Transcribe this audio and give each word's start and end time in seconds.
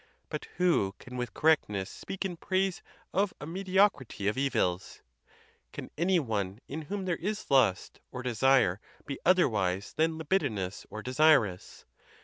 But 0.29 0.45
who 0.57 0.95
can 0.97 1.15
with 1.15 1.35
correctness 1.35 1.87
speak 1.87 2.25
in 2.25 2.35
praise 2.35 2.81
of 3.13 3.35
a 3.39 3.45
mediocrity 3.45 4.27
of 4.27 4.35
evils? 4.35 5.03
Can 5.73 5.91
any 5.95 6.17
one 6.19 6.59
in 6.67 6.81
whom 6.81 7.05
there 7.05 7.17
is 7.17 7.51
lust 7.51 7.99
or 8.11 8.23
desire 8.23 8.79
be 9.05 9.19
otherwise 9.27 9.93
than 9.93 10.17
libidinous 10.17 10.87
or 10.89 11.03
desirous? 11.03 11.85